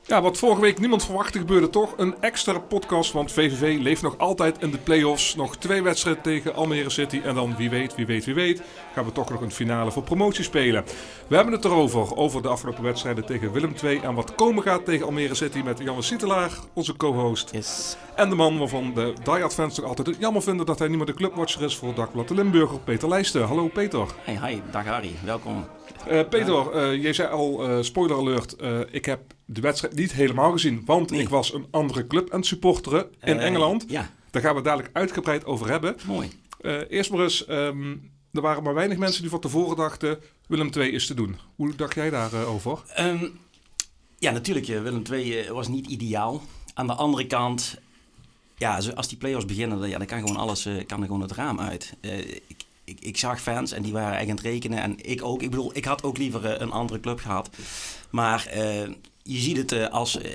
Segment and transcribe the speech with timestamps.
[0.08, 1.94] Ja, wat vorige week niemand verwachtte gebeurde toch.
[1.98, 5.36] Een extra podcast, want VVV leeft nog altijd in de play-offs.
[5.36, 7.22] Nog twee wedstrijden tegen Almere City.
[7.24, 8.62] En dan, wie weet, wie weet, wie weet,
[8.94, 10.84] gaan we toch nog een finale voor promotie spelen.
[11.28, 14.00] We hebben het erover, over de afgelopen wedstrijden tegen Willem II.
[14.00, 17.50] En wat komen gaat tegen Almere City met Janne Sietelaar, onze co-host.
[17.52, 17.98] Yes.
[18.16, 20.98] En de man waarvan de diehard fans nog altijd het jammer vinden dat hij niet
[20.98, 23.44] meer de clubwatcher is voor Dagblad de Limburger, Peter Lijsten.
[23.44, 24.08] Hallo Peter.
[24.24, 25.66] Hey, hi, dag Harry, welkom.
[26.08, 28.56] Eh, Peter, eh, jij zei al, eh, spoiler alert,
[28.92, 29.20] ik heb
[29.50, 31.22] de wedstrijd niet helemaal gezien, want Nee.
[31.22, 33.86] ik was een andere club aan het supporteren in Eh, Engeland.
[33.88, 35.96] Ja, Daar gaan we dadelijk uitgebreid over hebben.
[36.06, 36.30] mooi.
[36.62, 37.92] Eh, eerst maar eens, ehm,
[38.32, 41.36] er waren maar weinig mensen die van tevoren dachten, Willem II is te doen.
[41.56, 42.80] Hoe dacht jij daarover?
[42.94, 43.26] Ehm,
[44.20, 46.42] ja, natuurlijk, eh, Willem II eh, was niet ideaal.
[46.74, 47.78] Aan de andere kant,
[48.58, 51.22] ja, als die play-offs beginnen, dan, ja, dan kan gewoon alles eh, kan er gewoon
[51.22, 51.94] het raam uit.
[52.02, 54.82] Eh, ik, ik, ik zag fans en die waren echt aan het rekenen.
[54.82, 55.42] En ik ook.
[55.42, 57.50] Ik bedoel, ik had ook liever eh, een andere club gehad.
[58.10, 58.90] Maar eh,
[59.28, 60.18] je ziet het eh, als...
[60.22, 60.32] eh,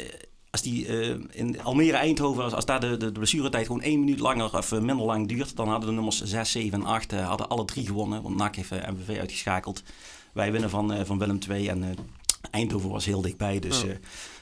[0.52, 3.98] als die eh, in Almere Eindhoven, als, als daar de, de, de blessuretijd gewoon één
[3.98, 7.28] minuut langer of minder lang duurt, dan hadden de nummers 6, 7 en 8 eh,
[7.28, 8.22] hadden alle drie gewonnen.
[8.22, 9.82] Want NAC heeft eh, MVV uitgeschakeld.
[10.32, 11.96] Wij winnen van, van Willem II en
[12.50, 13.58] Eindhoven was heel dichtbij.
[13.58, 13.84] Dus,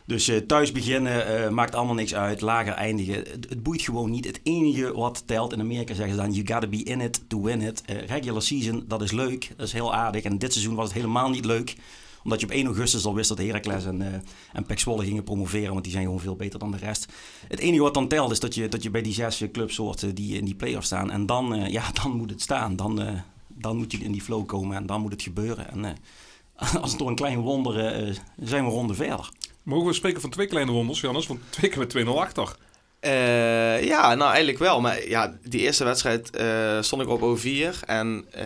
[0.07, 2.41] dus thuis beginnen maakt allemaal niks uit.
[2.41, 3.15] Lager eindigen.
[3.15, 4.27] Het, het boeit gewoon niet.
[4.27, 7.43] Het enige wat telt in Amerika zeggen ze dan: you gotta be in it to
[7.43, 7.83] win it.
[8.07, 9.53] Regular season, dat is leuk.
[9.57, 10.23] Dat is heel aardig.
[10.23, 11.77] En dit seizoen was het helemaal niet leuk
[12.25, 14.07] omdat je op 1 augustus al wist dat Heracles en, uh,
[14.53, 15.73] en Pek Zwolle gingen promoveren.
[15.73, 17.07] Want die zijn gewoon veel beter dan de rest.
[17.49, 20.03] Het enige wat dan telt is dat je, dat je bij die zes clubs hoort
[20.03, 21.11] uh, die in die play-off staan.
[21.11, 22.77] En dan, uh, ja, dan moet het staan.
[22.77, 23.13] Dan, uh,
[23.49, 25.71] dan moet je in die flow komen en dan moet het gebeuren.
[25.71, 29.29] En uh, als door een klein wonder uh, zijn we ronde verder.
[29.63, 31.27] Mogen we spreken van twee kleine wonders, Jannes?
[31.27, 32.57] Want twee keer met 2-0 achter.
[33.01, 34.81] Uh, ja, nou eigenlijk wel.
[34.81, 37.85] Maar ja, die eerste wedstrijd uh, stond ik op O4.
[37.87, 38.43] En uh,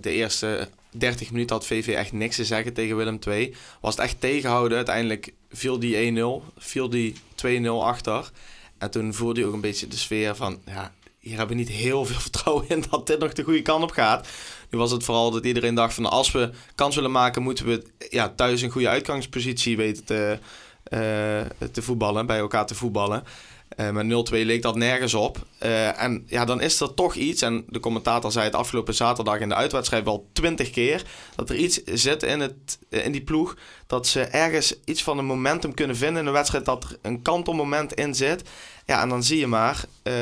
[0.00, 3.54] de eerste 30 minuten had VV echt niks te zeggen tegen Willem II.
[3.80, 4.76] Was het echt tegenhouden.
[4.76, 7.14] Uiteindelijk viel die 1-0, viel die
[7.46, 8.30] 2-0 achter.
[8.78, 10.60] En toen voelde hij ook een beetje de sfeer van...
[10.66, 13.82] Ja, hier hebben we niet heel veel vertrouwen in dat dit nog de goede kant
[13.82, 14.28] op gaat.
[14.70, 16.06] Nu was het vooral dat iedereen dacht van...
[16.06, 20.38] Als we kans willen maken, moeten we ja, thuis een goede uitgangspositie weten te,
[21.72, 22.26] te voetballen.
[22.26, 23.24] Bij elkaar te voetballen.
[23.76, 25.46] Uh, met 0-2 leek dat nergens op.
[25.62, 27.42] Uh, en ja, dan is er toch iets.
[27.42, 31.02] En de commentator zei het afgelopen zaterdag in de uitwedstrijd wel twintig keer.
[31.34, 33.56] Dat er iets zit in, het, in die ploeg.
[33.86, 36.64] Dat ze ergens iets van een momentum kunnen vinden in een wedstrijd.
[36.64, 38.48] Dat er een kantelmoment in zit.
[38.84, 39.84] Ja, en dan zie je maar.
[40.02, 40.14] Uh,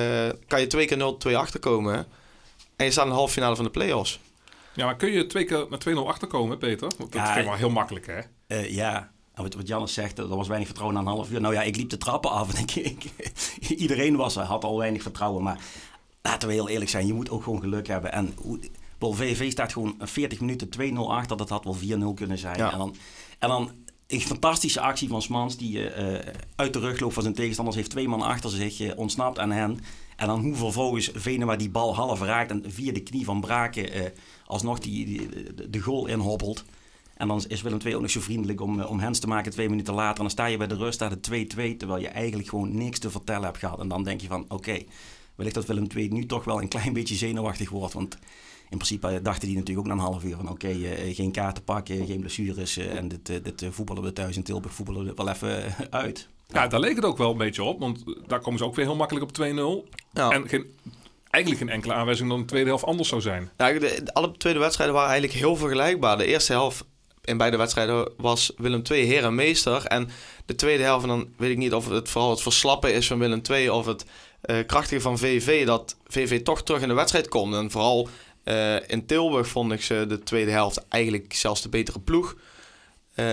[0.47, 2.07] kan je twee keer 0-2 achterkomen.
[2.77, 4.21] En je staat in de halve finale van de play-offs.
[4.75, 6.91] Ja, maar kun je twee keer met 2-0 achterkomen, Peter?
[6.99, 8.21] Want dat ja, ging wel heel makkelijk, hè?
[8.57, 11.41] Uh, ja, wat, wat Jannes zegt, er was weinig vertrouwen na een half uur.
[11.41, 13.05] Nou ja, ik liep de trappen af en ik, ik,
[13.69, 15.43] iedereen was er, had al weinig vertrouwen.
[15.43, 15.61] Maar
[16.23, 18.13] laten we heel eerlijk zijn, je moet ook gewoon geluk hebben.
[18.13, 18.35] En
[18.99, 22.57] wel, VV staat gewoon 40 minuten 2-0 achter, dat had wel 4-0 kunnen zijn.
[22.57, 22.73] Ja.
[22.73, 22.97] En dan,
[23.39, 23.71] en dan
[24.07, 26.19] een fantastische actie van Smans die uh,
[26.57, 27.77] uit de rug loopt van zijn tegenstanders.
[27.77, 29.79] Heeft twee man achter zich, uh, ontsnapt aan hen.
[30.17, 33.97] En dan hoe vervolgens Venema die bal half raakt en via de knie van Braken
[33.97, 34.03] uh,
[34.47, 36.65] alsnog die, die, de, de goal inhobbelt.
[37.17, 39.69] En dan is Willem II ook nog zo vriendelijk om, om hens te maken twee
[39.69, 40.17] minuten later.
[40.17, 42.99] En dan sta je bij de rust, staat het 2-2, terwijl je eigenlijk gewoon niks
[42.99, 43.81] te vertellen hebt gehad.
[43.81, 44.87] En dan denk je van, oké, okay,
[45.35, 47.95] wellicht dat Willem II nu toch wel een klein beetje zenuwachtig wordt.
[47.95, 48.19] Want
[48.71, 51.33] in principe dachten die natuurlijk ook na een half uur van, oké, okay, uh, geen
[51.33, 52.79] kaarten pakken, geen blessures.
[52.79, 56.29] Uh, en dit, uh, dit voetballen we thuis in Tilburg, voetballen we wel even uit.
[56.47, 58.85] Ja, daar leek het ook wel een beetje op, want daar komen ze ook weer
[58.85, 59.47] heel makkelijk op
[59.87, 59.91] 2-0.
[60.13, 60.31] Ja.
[60.31, 60.67] En geen,
[61.31, 63.51] eigenlijk geen enkele aanwijzing dat de tweede helft anders zou zijn.
[63.57, 66.19] Ja, de, de, alle tweede wedstrijden waren eigenlijk heel vergelijkbaar.
[66.19, 66.85] De eerste helft
[67.25, 69.85] in beide wedstrijden was Willem II heer en meester.
[69.87, 70.09] En
[70.47, 73.43] de tweede helft, dan weet ik niet of het vooral het verslappen is van Willem
[73.51, 73.71] II...
[73.71, 74.05] of het
[74.47, 77.55] uh, krachtige van VV, dat VV toch terug in de wedstrijd komt.
[77.55, 78.09] En vooral
[78.45, 82.37] uh, in Tilburg vond ik ze de tweede helft eigenlijk zelfs de betere ploeg.
[83.17, 83.27] Uh,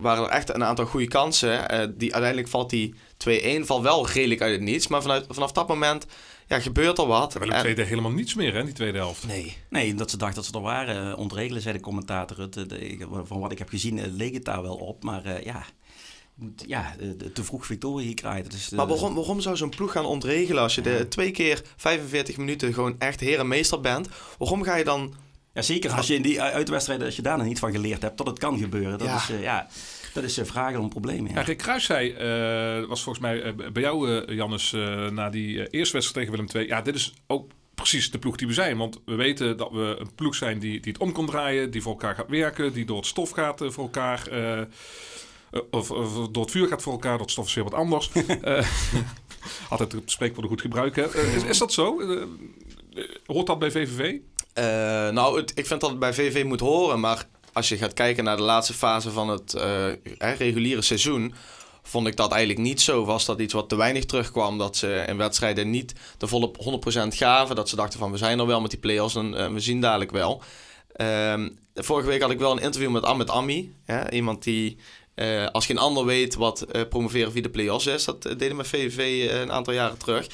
[0.00, 1.58] waren er echt een aantal goede kansen.
[1.98, 2.94] Die, uiteindelijk valt die
[3.28, 4.88] 2-1 valt wel redelijk uit het niets.
[4.88, 6.06] Maar vanuit, vanaf dat moment
[6.50, 7.32] ja, gebeurt er wat.
[7.32, 9.26] Willem II deed helemaal niets meer, hè, die tweede helft.
[9.26, 11.16] Nee, nee dat ze dachten dat ze er waren.
[11.16, 12.38] Ontregelen, zei de commentator.
[12.40, 15.02] Het, de, van wat ik heb gezien leek het daar wel op.
[15.02, 15.64] Maar uh, ja,
[16.66, 16.94] ja,
[17.32, 18.50] te vroeg victorie gekraaid.
[18.50, 22.36] Dus, maar waarom, waarom zou zo'n ploeg gaan ontregelen als je de twee keer 45
[22.36, 24.08] minuten gewoon echt heer en meester bent?
[24.38, 25.14] Waarom ga je dan...
[25.54, 28.18] Ja, zeker als je in die uitwedstrijden, als je daar nog niet van geleerd hebt,
[28.18, 28.98] dat het kan gebeuren.
[28.98, 29.16] Dat ja.
[29.16, 29.68] is, uh, ja,
[30.12, 31.30] dat is uh, vragen om problemen.
[31.30, 31.38] Ja.
[31.38, 32.10] Ja, Rick Kruis zei,
[32.80, 34.70] uh, was volgens mij bij jou, Jannes,
[35.10, 36.66] na die eerste wedstrijd tegen Willem II.
[36.66, 38.76] Ja, dit is ook precies de ploeg die we zijn.
[38.76, 41.82] Want we weten dat we een ploeg zijn die, die het om kan draaien, die
[41.82, 44.26] voor elkaar gaat werken, die door het stof gaat eh, voor elkaar.
[44.26, 44.66] eh, eh,
[45.70, 48.10] of, of door het vuur gaat voor elkaar, dat stof is weer wat anders.
[48.42, 48.66] Eh,
[49.70, 51.12] altijd het spreekwoord goed gebruiken.
[51.14, 52.00] Eh, is, is dat zo?
[52.00, 54.16] Eh, eh, hoort dat bij VVV?
[54.52, 54.64] Eh,
[55.10, 58.24] nou, het, ik vind dat het bij VV moet horen, maar als je gaat kijken
[58.24, 59.86] naar de laatste fase van het eh,
[60.18, 61.34] reguliere seizoen,
[61.82, 63.04] vond ik dat eigenlijk niet zo.
[63.04, 66.50] Was dat iets wat te weinig terugkwam, dat ze in wedstrijden niet de volle
[67.12, 69.52] 100% gaven, dat ze dachten van we zijn er wel met die play-offs en eh,
[69.52, 70.42] we zien dadelijk wel.
[70.92, 73.74] Ehm, vorige week had ik wel een interview met Ahmed Ami,
[74.10, 74.76] iemand die
[75.20, 78.04] eh, als geen ander weet wat eh, promoveren via de play-offs is.
[78.04, 80.26] Dat deden we VVV een aantal jaren terug.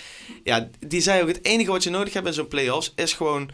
[0.45, 3.51] Ja, die zei ook het enige wat je nodig hebt in zo'n play-offs is gewoon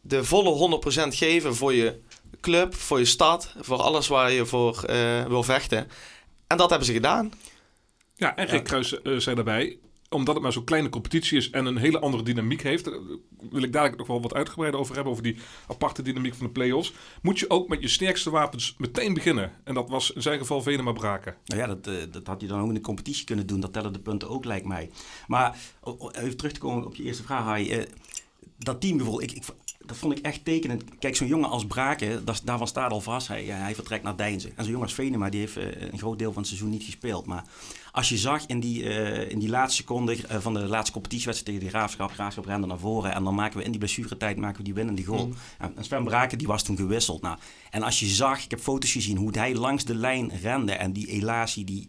[0.00, 0.80] de volle
[1.14, 2.00] 100% geven voor je
[2.40, 5.88] club, voor je stad, voor alles waar je voor eh, wil vechten.
[6.46, 7.32] En dat hebben ze gedaan.
[8.14, 9.78] Ja, en Rick Kruis eh, zei daarbij,
[10.10, 12.98] omdat het maar zo'n kleine competitie is en een hele andere dynamiek heeft, daar
[13.50, 15.36] wil ik dadelijk nog wel wat uitgebreider over hebben, over die
[15.66, 16.92] aparte dynamiek van de play-offs,
[17.22, 19.52] moet je ook met je sterkste wapens meteen beginnen.
[19.64, 21.34] En dat was in zijn geval Venema Braken.
[21.44, 23.60] Nou ja, dat, eh, dat had je dan ook in de competitie kunnen doen.
[23.60, 24.90] Dat tellen de punten ook, lijkt mij.
[25.26, 25.56] Maar
[26.12, 27.70] even terug te komen op je eerste vraag, Hai.
[27.70, 27.86] eh,
[28.58, 29.44] dat team bijvoorbeeld, ik, ik,
[29.88, 30.84] dat vond ik echt tekenend.
[30.98, 33.28] Kijk, zo'n jongen als Braken, dat, daarvan staat al vast.
[33.28, 34.50] Hij, hij vertrekt naar Deinzen.
[34.50, 36.82] En zo'n jongen als Venema, die heeft eh, een groot deel van het seizoen niet
[36.82, 37.26] gespeeld.
[37.26, 37.44] Maar
[37.92, 41.54] als je zag in die, eh, in die laatste seconde eh, van de laatste competitiewedstrijd
[41.54, 43.14] tegen de Graafschap, Graafschap rende naar voren.
[43.14, 45.32] En dan maken we in die blessuretijd maken we die winnende goal.
[45.58, 47.22] En en Sven Braken, die was toen gewisseld.
[47.22, 47.38] Nou,
[47.70, 50.72] en als je zag, ik heb foto's gezien, hoe hij langs de lijn rende.
[50.72, 51.88] En die elatie, die,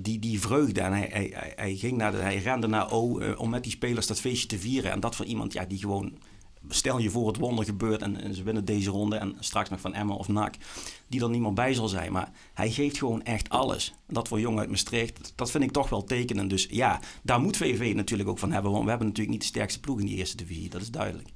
[0.00, 0.80] die, die vreugde.
[0.80, 4.06] En hij, hij, hij, ging naar de, hij rende naar O om met die spelers
[4.06, 4.90] dat feestje te vieren.
[4.90, 6.12] En dat voor iemand ja, die gewoon.
[6.68, 9.80] Stel je voor het wonder gebeurt en, en ze winnen deze ronde en straks nog
[9.80, 10.54] van Emmen of NAC,
[11.06, 12.12] die er niet meer bij zal zijn.
[12.12, 13.94] Maar hij geeft gewoon echt alles.
[14.08, 16.50] Dat voor jongen uit Maastricht, dat vind ik toch wel tekenend.
[16.50, 19.52] Dus ja, daar moet VV natuurlijk ook van hebben, want we hebben natuurlijk niet de
[19.52, 21.28] sterkste ploeg in die eerste divisie, dat is duidelijk.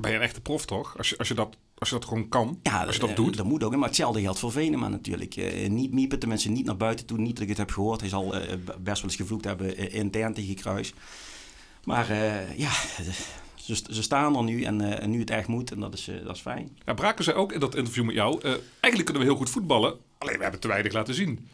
[0.00, 0.98] Ben je een echte prof toch?
[0.98, 3.16] Als je, als je, dat, als je dat gewoon kan, Ja, als je dat eh,
[3.16, 3.36] doet.
[3.36, 3.76] Dat moet ook.
[3.76, 5.36] Maar hetzelfde geldt voor Venema natuurlijk.
[5.36, 7.18] Eh, niet miepen, tenminste niet naar buiten toe.
[7.18, 8.00] Niet dat ik het heb gehoord.
[8.00, 10.94] Hij zal eh, best wel eens gevloekt hebben intern tegen Kruis.
[11.84, 12.14] Maar
[12.56, 12.70] ja,
[13.64, 15.70] ze, staan er nu en, eh, en nu het echt moet.
[15.70, 16.78] En dat is, eh, dat is fijn.
[16.84, 19.50] Ja, Braken zei ook in dat interview met jou, eh, eigenlijk kunnen we heel goed
[19.50, 21.48] voetballen, alleen we hebben te weinig laten zien.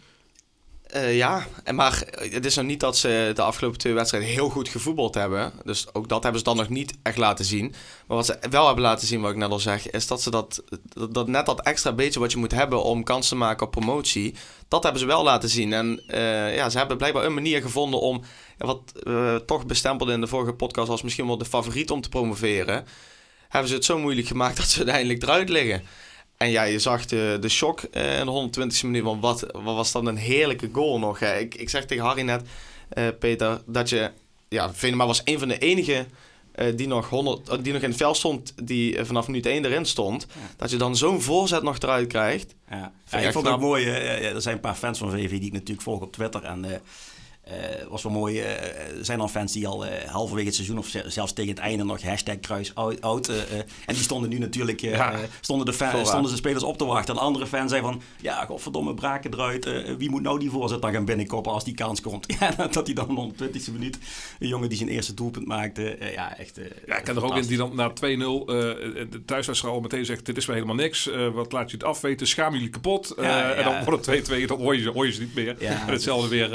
[0.92, 4.48] Eh, ja, en maar het is nou niet dat ze de afgelopen twee wedstrijden heel
[4.48, 5.52] goed gevoetbald hebben.
[5.64, 7.74] Dus ook dat hebben ze dan nog niet echt laten zien.
[8.06, 10.30] Maar wat ze wel hebben laten zien, wat ik net al zeg, is dat ze
[10.30, 10.62] dat,
[11.10, 14.34] dat, net dat extra beetje wat je moet hebben om kans te maken op promotie,
[14.68, 15.72] dat hebben ze wel laten zien.
[15.72, 18.22] En eh, ja, ze hebben blijkbaar een manier gevonden om,
[18.58, 22.08] wat eh, toch bestempelde in de vorige podcast als misschien wel de favoriet om te
[22.08, 22.86] promoveren,
[23.48, 25.82] hebben ze het zo moeilijk gemaakt dat ze uiteindelijk eruit liggen.
[26.40, 29.02] En ja, je zag de, de shock eh, in de 120e minuut.
[29.02, 31.18] Want wat, wat was dan een heerlijke goal nog.
[31.18, 31.38] Hè?
[31.38, 32.42] Ik, ik zeg tegen Harry net,
[32.88, 34.10] eh, Peter, dat je...
[34.48, 36.06] Ja, Venema was een van de enige
[36.52, 38.54] eh, die, nog 100, eh, die nog in het veld stond...
[38.62, 40.26] die vanaf minuut 1 erin stond.
[40.56, 42.54] Dat je dan zo'n voorzet nog eruit krijgt.
[42.70, 42.76] Ja.
[42.76, 43.86] ik Ja, ik echt vond het ook mooi.
[43.86, 46.42] er zijn een paar fans van VV die ik natuurlijk volg op Twitter.
[46.44, 46.64] En
[47.50, 48.38] eh, was wel mooi.
[48.40, 51.58] er zijn al fans die al eh, halverwege het seizoen of ze- zelfs tegen het
[51.60, 53.00] einde nog hashtag kruis oud.
[53.00, 55.14] oud, eh, en die stonden nu natuurlijk, Ja.
[55.40, 57.14] stonden, de fan, stonden de spelers op te wachten.
[57.14, 59.68] En andere fans zeiden van, ja, godverdomme, braken eruit.
[59.98, 62.26] wie moet nou die voorzet dan gaan binnenkoppen als die kans komt?
[62.40, 63.98] Ja, dat hij dan in de 120e minuut,
[64.38, 65.96] een jongen die zijn eerste doelpunt maakte.
[66.14, 66.60] ja, echt.
[66.86, 68.54] Ja, ik ken er ook in die dan na 2-0 eh,
[69.10, 71.08] de thuiswedstrijd al meteen zegt: Dit is weer helemaal niks.
[71.34, 72.26] Wat laat je het afweten?
[72.26, 73.12] Schaam jullie kapot.
[73.16, 73.52] Ja, ja.
[73.52, 75.58] En dan wordt het 2-2, dan hoor je, ze- hoor je ze niet meer.
[75.62, 76.48] En hetzelfde weer.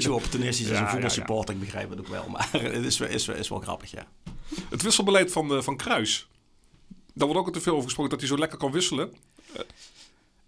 [0.00, 2.28] zo opportunistisch als een ja, voetbalsupporter, ik begrijp het ook wel.
[2.28, 4.06] Maar het is, is, is wel grappig, ja.
[4.70, 6.28] Het wisselbeleid van, eh, van Kruis.
[7.14, 9.12] Daar wordt ook te veel over gesproken dat hij zo lekker kan wisselen.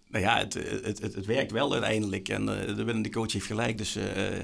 [0.09, 2.29] Nou ja, het, het, het, het werkt wel uiteindelijk.
[2.29, 3.77] En eh, de winnende coach heeft gelijk.
[3.77, 4.39] Dus eh,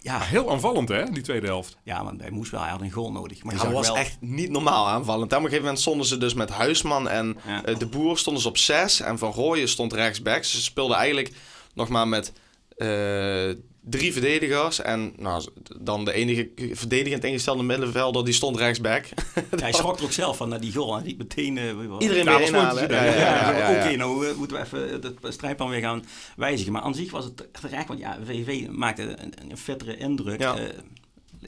[0.00, 1.76] ja, Heel aanvallend, hè, die tweede helft.
[1.82, 2.60] ja, maar hij moest wel.
[2.60, 3.42] Hij had een goal nodig.
[3.42, 5.30] Maar Ja, dat was wel, echt niet normaal aanvallend.
[5.30, 7.64] En op een gegeven moment stonden ze dus met Huisman en Ja.
[7.64, 9.00] eh, De Boer stonden ze op 6.
[9.00, 10.44] En Van Rooyen stond rechtsback.
[10.44, 11.32] Ze speelden eigenlijk
[11.74, 12.32] nog maar met
[12.76, 13.50] eh,
[13.84, 14.80] drie verdedigers.
[14.80, 15.44] En nou,
[15.80, 19.04] dan de enige verdedigend ingestelde middenvelder, die stond rechtsback.
[19.56, 20.94] hij schrok er ook zelf van naar die goal.
[20.94, 21.58] Hij riep meteen...
[21.58, 22.02] eh, het?
[22.02, 22.90] Iedereen Ja, weer inhalen.
[22.90, 23.20] Ja, ja, hè?
[23.20, 23.86] ja, ja, ja.
[23.86, 24.90] Oké, nou eh, moeten we even
[25.22, 26.04] het strijdplan weer gaan
[26.36, 26.72] wijzigen.
[26.72, 30.40] Maar aan zich was het terecht, want ja, VV maakte een, een fittere indruk.
[30.40, 30.56] Ja.
[30.56, 30.68] Ja.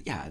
[0.04, 0.30] ja,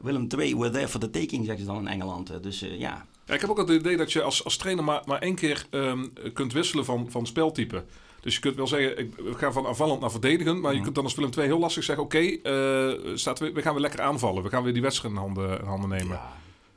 [0.00, 2.30] Willem II, we're there for the taking, zeggen ze dan in Engeland.
[2.30, 4.84] Eh, Dus eh, ja, Ja, ik heb ook het idee dat je als, als trainer
[4.84, 7.84] maar, maar één keer ehm, kunt wisselen van, van speltype.
[8.22, 10.60] Dus je kunt wel zeggen, ik, we gaan van aanvallend naar verdedigend.
[10.60, 13.62] Maar je kunt dan als Willem II heel lastig zeggen, oké, eh, staat we, we
[13.62, 14.42] gaan weer lekker aanvallen.
[14.42, 16.16] We gaan weer die wedstrijd in handen, in handen nemen.
[16.16, 16.32] ja,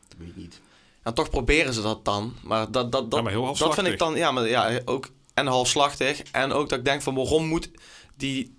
[0.08, 0.62] dat weet ik niet.
[1.04, 2.34] En toch proberen ze dat dan.
[2.44, 5.10] Maar dat, dat, dat, Ja, maar heel dat vind ik dan, ja, maar ja, ook
[5.34, 6.22] en halfslachtig.
[6.32, 7.70] En ook dat ik denk van waarom moet
[8.18, 8.54] die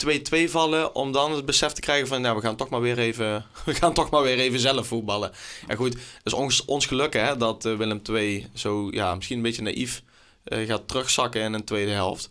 [0.47, 2.99] 2-2 vallen om dan het besef te krijgen van, nou, we gaan toch maar weer
[2.99, 5.33] even, we gaan toch maar weer even zelf voetballen.
[5.67, 9.37] En goed, het is ons, ons geluk hè, dat eh, Willem II zo, ja, misschien
[9.37, 10.03] een beetje naïef
[10.45, 12.31] eh, gaat terugzakken in een tweede helft.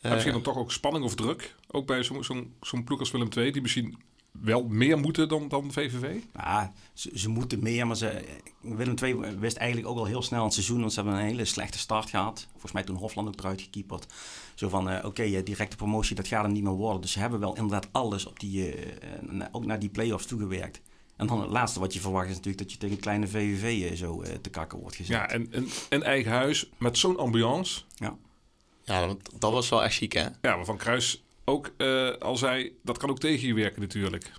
[0.00, 1.54] En misschien Eh, dan toch ook spanning of druk.
[1.70, 3.98] Ook bij zo'n zo'n zo'n ploeg als Willem II, die misschien
[4.42, 6.16] wel meer moeten dan, dan VVV.
[6.34, 8.24] Ja, ze, ze moeten meer, maar ze,
[8.60, 11.26] Willem II wist eigenlijk ook al heel snel in het seizoen, want ze hebben een
[11.26, 12.46] hele slechte start gehad.
[12.50, 14.06] Volgens mij toen Hofland ook eruit gekieperd.
[14.54, 17.00] Zo van, eh, oké, directe promotie, dat gaat hem niet meer worden.
[17.00, 20.80] Dus ze hebben wel inderdaad alles op die, eh, ook naar die play-offs toegewerkt.
[21.16, 23.96] En dan het laatste wat je verwacht is natuurlijk dat je tegen een kleine VVV
[23.96, 25.16] zo te kakken wordt gezet.
[25.16, 27.80] Ja, en, en, en eigen huis met zo'n ambiance.
[27.94, 28.16] Ja.
[28.86, 30.22] Ja, dat, dat was wel echt chic hè.
[30.22, 34.32] Ja, waarvan Kruis ook eh, al zei, dat kan ook tegen je werken natuurlijk.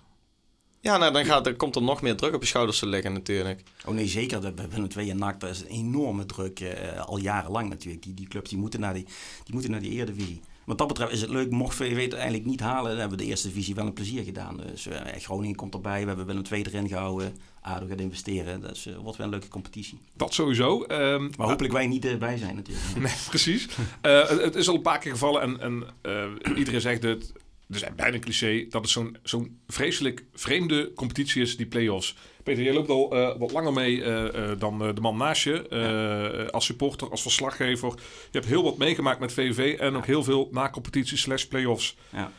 [0.80, 3.12] Ja, nou, dan, gaat, dan komt er nog meer druk op je schouders te liggen
[3.12, 3.62] natuurlijk.
[3.86, 4.40] Oh nee, zeker.
[4.40, 6.60] Dat bij Willem II en NAC, dat is een enorme druk.
[6.60, 8.02] eh, al jarenlang natuurlijk.
[8.02, 9.04] Die, die clubs die moeten, naar die,
[9.44, 10.40] die moeten naar die Eredivisie.
[10.64, 13.24] Wat dat betreft is het leuk, mocht VV het uiteindelijk niet halen, dan hebben we
[13.24, 14.56] de eerste divisie wel een plezier gedaan.
[14.56, 17.36] Dus eh, Groningen komt erbij, we hebben Willem II erin gehouden.
[17.62, 19.98] ADO gaat investeren, dat is, eh, wordt wel een leuke competitie.
[20.14, 20.82] Dat sowieso.
[20.84, 22.86] Ehm, Maar hopelijk wij niet erbij zijn natuurlijk.
[22.98, 23.68] Nee, precies.
[24.00, 27.32] Eh, het, is al een paar keer gevallen en, en eh, iedereen zegt het.
[27.70, 32.14] Dus bijna een cliché dat het zo'n zo'n vreselijk vreemde competitie is, die play-offs.
[32.42, 35.42] Peter, jij loopt al eh, wat langer mee eh, eh, dan eh, de man naast
[35.44, 35.68] je.
[35.68, 37.88] eh, Als supporter, als verslaggever.
[37.96, 37.98] Je
[38.30, 41.96] hebt heel wat meegemaakt met VVV en ook heel veel na-competitie slash play-offs.
[42.12, 42.32] Ja.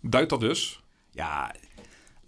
[0.00, 0.80] Duidt dat dus?
[1.10, 1.54] Ja,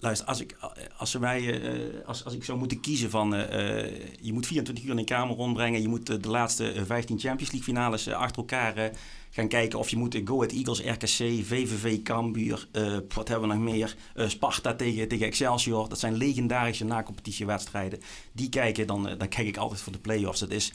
[0.01, 0.57] luister, als ik,
[0.97, 3.35] als, ze eh, als, als ik zou moeten kiezen van...
[3.35, 5.83] eh, eh, je moet 24 uur in een kamer rondbrengen.
[5.83, 8.91] Je moet de laatste eh, 15 Champions League finales achter elkaar
[9.31, 9.79] gaan kijken.
[9.79, 12.69] Of je moet Go Ahead Eagles, RKC, VVV, Cambuur...
[13.15, 13.97] wat hebben we nog meer?
[14.15, 15.89] Sparta tegen, tegen Excelsior.
[15.89, 18.01] Dat zijn legendarische na-competitiewedstrijden.
[18.33, 20.41] Die kijken, dan, dan kijk ik altijd voor de play-offs.
[20.41, 20.73] Dat is,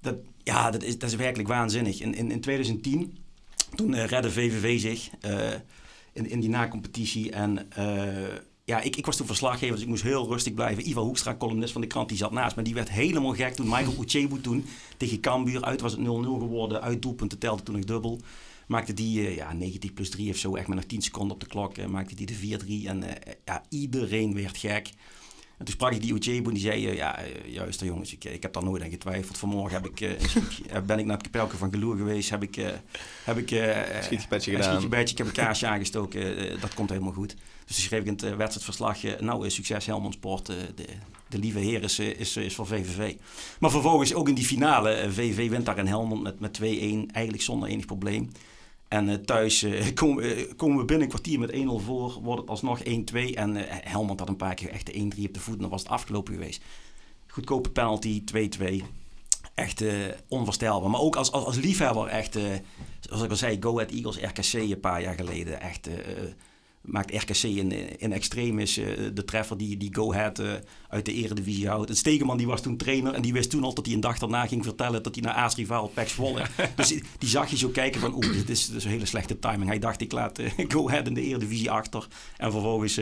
[0.00, 2.00] dat, ja, dat is, dat is werkelijk waanzinnig.
[2.00, 3.18] In, in, in 2010,
[3.74, 5.10] toen redde VVV zich...
[6.12, 7.30] in, in die na-competitie.
[7.30, 7.68] En
[8.64, 10.88] ja, ik, ik was toen verslaggever, dus ik moest heel rustig blijven.
[10.88, 12.62] Ivan Hoekstra, columnist van de krant, die zat naast me.
[12.62, 14.66] Die werd helemaal gek toen Michael Uchebu toen
[14.96, 16.82] tegen Cambuur uit was het 0-0 geworden.
[16.82, 18.20] Uit doelpunten telde toen nog dubbel.
[18.66, 21.40] Maakte die eh, ja, 90 plus 3 of zo, echt met nog 10 seconden op
[21.40, 21.76] de klok.
[21.76, 24.90] eh, maakte die de 4-3 en eh, ja, iedereen werd gek.
[25.58, 28.24] En toen sprak ik die Uchebu en die zei, eh, ja, eh, juist jongens, ik,
[28.24, 29.38] ik heb daar nooit aan getwijfeld.
[29.38, 32.42] Vanmorgen heb ik, eh, een eh, ben ik naar het kapelke van Geloer geweest, heb
[32.42, 32.66] ik, eh,
[33.24, 34.72] heb ik eh, Schietje petje een gedaan.
[34.72, 37.36] schietje bedje, ik heb een kaarsje aangestoken, eh, dat komt helemaal goed.
[37.66, 40.56] Dus toen schreef ik in het eh, wedstrijdverslag, eh, nou, eh, succes Helmond Sport, eh,
[40.74, 40.84] de,
[41.28, 43.14] de lieve heer is, eh, is, is voor VVV.
[43.60, 47.10] Maar vervolgens ook in die finale, eh, VVV wint daar in Helmond met, met 2-1,
[47.12, 48.30] eigenlijk zonder enig probleem.
[48.88, 52.40] En eh, thuis eh, komen, we- komen we binnen een kwartier met 1-0 voor, wordt
[52.40, 52.84] het alsnog 1-2.
[53.34, 55.70] En eh, Helmond had een paar keer echt de 1-3 op de voet en dan
[55.70, 56.62] was het afgelopen geweest.
[57.26, 58.22] Goedkope penalty,
[58.60, 58.82] 2-2.
[59.54, 59.92] Echt eh,
[60.28, 60.90] onvoorstelbaar.
[60.90, 62.42] Maar ook als, als, als liefhebber echt, eh,
[63.00, 65.60] zoals ik al zei, Go Ahead Eagles RKC een paar jaar geleden.
[65.60, 65.94] Echt, eh,
[66.84, 70.52] maakt RKC in, in extremis eh, de treffer die, die Go Ahead eh,
[70.88, 71.90] uit de eredivisie houdt.
[71.90, 74.18] En Stegeman die was toen trainer en die wist toen al dat hij een dag
[74.18, 76.42] daarna ging vertellen dat hij naar aartsrivaal Pek Zwolle.
[76.76, 79.68] dus die, zag je zo kijken van, oeh, dit is, is een hele slechte timing.
[79.68, 82.06] Hij dacht, ik laat eh, Go Ahead in de eredivisie achter.
[82.36, 83.00] En vervolgens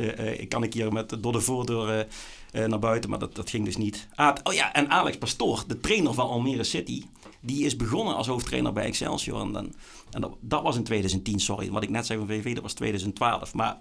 [0.48, 2.06] kan ik hier met, door de voordeur
[2.52, 4.08] naar buiten, maar dat, dat ging dus niet.
[4.14, 7.02] Ah, oh ja, en Alex Pastoor, de trainer van Almere City,
[7.44, 9.40] die is begonnen als hoofdtrainer bij Excelsior.
[9.40, 9.74] En, dan,
[10.10, 11.70] en dat, dat was in 2010, sorry.
[11.70, 13.54] Wat ik net zei van VV, dat was 2012.
[13.54, 13.71] Maar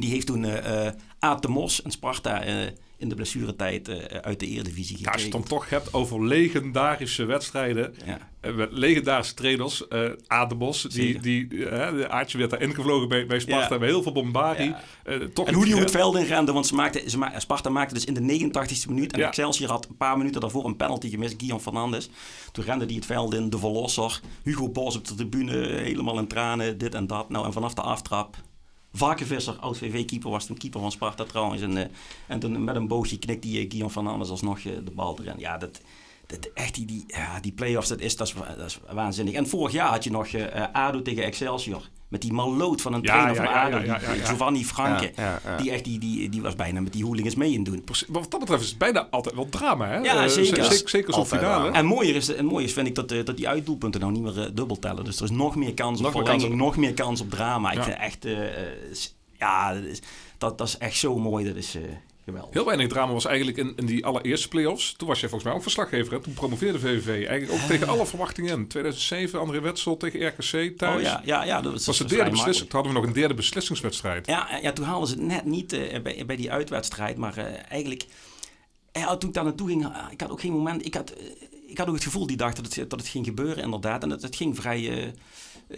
[0.00, 2.54] die heeft toen eh Aad de Mos en Sparta eh,
[2.96, 5.66] in de blessuretijd eh, uit de Eredivisie Ja, als je het dan gekregen.
[5.68, 7.94] toch hebt over legendarische wedstrijden.
[8.06, 8.52] Ja.
[8.52, 9.88] met legendarische trainers.
[9.88, 11.22] eh Adebos, die, Zeker.
[11.22, 13.74] die de Aartje werd daar ingevlogen bij, bij Sparta.
[13.74, 13.80] Ja.
[13.80, 14.74] Heel veel bombardie.
[15.32, 17.94] Toch En hoe die het veld in rende, want ze maakte, ze ma Sparta maakte
[17.94, 19.12] dus in de 89 e minuut.
[19.12, 19.26] En Ja.
[19.26, 22.10] Excelsior had een paar minuten daarvoor een penalty gemist, Guillaume Fernandes.
[22.52, 24.20] Toen rende die het veld in, de verlosser.
[24.42, 27.28] Hugo Bos op de tribune, helemaal in tranen, dit en dat.
[27.28, 28.36] Nou, en vanaf de aftrap...
[28.92, 31.62] Varkenvisser, oud-VV-keeper, was toen keeper van Sparta trouwens.
[31.62, 31.86] En, eh,
[32.26, 35.38] en toen met een boogje knikt die eh, Guillaume Fernandes alsnog eh, de bal erin.
[35.38, 35.80] Ja, dat,
[36.40, 39.34] dat, echt die, die, ja, die play-offs, dat is, dat, is, wa- dat is waanzinnig.
[39.34, 41.82] En vorig jaar had je nog eh, eh, ADO tegen Excelsior.
[42.08, 44.12] Met die maloot van een Ja, trainer ja, van ja, ADO, ja, ja, die- ja,
[44.12, 44.26] die ja.
[44.26, 45.12] Giovanni Franke.
[45.16, 45.56] Ja, ja, ja.
[45.56, 47.84] Die, echt, die, die, die was bijna met die hooligans mee in doen.
[48.08, 49.96] Wat dat betreft is het bijna altijd wel drama, hè?
[49.98, 50.82] Ja, Eh, zeker.
[50.88, 51.46] Zeker zo'n finale.
[51.62, 51.72] drama.
[51.78, 54.50] En mooier is, en mooier is vind ik dat, dat die uitdoelpunten nou niet meer
[54.54, 55.04] dubbel tellen.
[55.04, 57.20] Dus er is nog meer kans op Nog meer verlenging, kans op- nog meer kans
[57.20, 57.72] op drama.
[57.72, 58.26] Ik vind echt,
[59.38, 60.00] ja, dat is,
[60.38, 61.44] dat, dat is echt zo mooi.
[61.46, 61.82] Dat is eh,
[62.24, 62.52] geweldig.
[62.52, 64.92] Heel weinig drama was eigenlijk in, in die allereerste play-offs.
[64.92, 66.12] Toen was jij volgens mij ook verslaggever.
[66.12, 66.20] Hè?
[66.20, 67.26] Toen promoveerde VVV.
[67.26, 68.66] Eigenlijk ook tegen alle verwachtingen in.
[68.66, 70.96] 2007, André Wetsel tegen RKC thuis.
[70.96, 72.68] Oh ja, ja, ja, dat was, was de dat derde beslissing.
[72.68, 74.26] Toen hadden we nog een derde beslissingswedstrijd.
[74.26, 77.16] Ja, ja, toen haalden ze het net niet eh, bij, bij die uitwedstrijd.
[77.16, 78.06] Maar eh, eigenlijk,
[78.92, 80.86] ja, toen ik daar naartoe ging, ah, ik had ook geen moment...
[80.86, 81.26] Ik had, eh,
[81.66, 84.02] ik had ook het gevoel die dag dat het, dat het ging gebeuren inderdaad.
[84.02, 85.12] En het, het ging vrij, eh,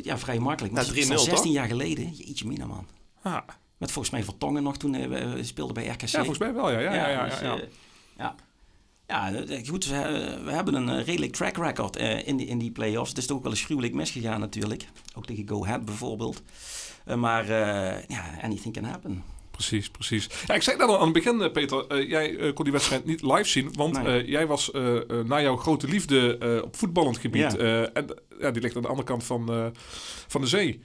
[0.03, 0.75] Ja, vrij makkelijk.
[0.75, 1.53] Maar het is 3-0 al 16 toch?
[1.53, 2.11] jaar geleden.
[2.11, 2.87] Jeetje mina, man.
[3.23, 3.43] Ah,
[3.85, 6.01] Met volgens mij Vertongen nog toen eh, we speelden bij RKC.
[6.01, 6.79] ja, volgens mij wel, ja.
[6.81, 7.61] Ja, ja, ja, dus, ja, ja.
[7.61, 7.69] eh,
[8.17, 8.35] ja.
[9.07, 9.33] Ja,
[9.67, 13.09] goed, we, we hebben een eh, redelijk track record in, die, in die play-offs.
[13.09, 14.89] Het is toch ook wel eens gruwelijk misgegaan natuurlijk.
[15.15, 16.43] Ook tegen Go Ahead bijvoorbeeld.
[17.17, 17.49] Maar
[18.09, 19.23] ja, anything can happen.
[19.51, 20.29] Precies, precies.
[20.47, 22.07] Ja, ik zei dat al aan het begin, Peter.
[22.07, 24.27] jij kon die wedstrijd niet live zien, want Nee.
[24.27, 24.71] jij was
[25.27, 27.53] na jouw grote liefde op voetballend gebied.
[27.53, 27.87] Ja.
[27.93, 28.07] en
[28.41, 29.73] ja, die ligt aan de andere kant van,
[30.27, 30.83] van de zee.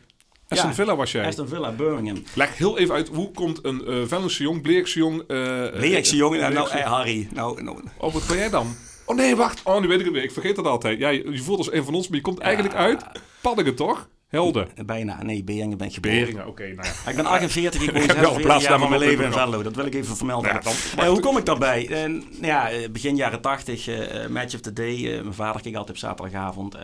[0.49, 1.25] Aston Ja, Villa was jij.
[1.25, 2.23] Aston Villa, Birmingham.
[2.35, 5.23] Leg heel even uit, hoe komt een eh Venlose jong, Bleekse jong...
[5.27, 5.37] eh
[5.67, 7.27] Reactie jongen, nou, nou Bleekse- eh, Harry.
[7.33, 8.75] Nou, nou, Oh, wat ben jij dan?
[9.05, 9.61] Oh nee, wacht.
[9.63, 10.23] Oh, nu weet ik het weer.
[10.23, 10.99] Ik vergeet dat altijd.
[10.99, 13.03] Jij, je voelt als een van ons, maar je komt eigenlijk uit
[13.41, 14.09] Paddingen, toch?
[14.27, 14.67] Helden.
[14.85, 15.23] bijna.
[15.23, 16.19] Nee, Beringen ben ik geboren.
[16.19, 16.63] Beringen, oké.
[16.75, 17.09] nou ja.
[17.09, 19.31] Ik ben 48, ik woon Ik heb wel 46 plaats jaar van mijn leven in
[19.31, 19.63] Venlo.
[19.63, 20.53] Dat wil ik even vermelden.
[20.53, 21.87] Ja, dan Eh, hoe kom ik daarbij?
[21.87, 24.95] Eh, nou ja, eh, begin jaren 80, eh, eh, Match of the Day.
[25.15, 26.75] Eh, mijn vader keek altijd op zaterdagavond.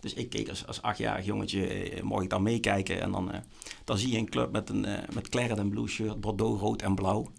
[0.00, 3.00] Dus ik keek als, als achtjarig jongetje, eh, mocht ik dan meekijken.
[3.00, 3.40] En dan, eh,
[3.84, 6.82] dan zie je een club met een eh, met claret en blue shirt, Bordeaux, rood
[6.82, 7.30] en blauw.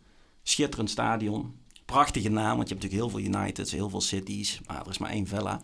[0.44, 1.56] Schitterend stadion.
[1.86, 4.62] Prachtige naam, want je hebt natuurlijk heel veel Uniteds, heel veel Cities.
[4.68, 5.62] Maar er is maar één Villa.